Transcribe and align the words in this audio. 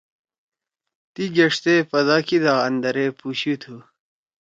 تی 1.13 1.23
گیݜتے 1.35 1.73
پدا 1.89 2.17
کیِدا 2.27 2.53
اندرے 2.67 3.05
پو 3.17 3.27
تُھو۔ 3.61 3.75